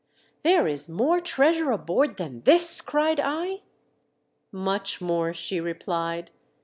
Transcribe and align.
"There 0.41 0.67
is 0.67 0.89
more 0.89 1.21
treasure 1.21 1.69
aboard 1.71 2.17
than 2.17 2.41
this:" 2.41 2.81
cried 2.81 3.19
I." 3.23 3.61
Much 4.51 4.99
more!" 4.99 5.31
she 5.31 5.59
replied. 5.59 6.31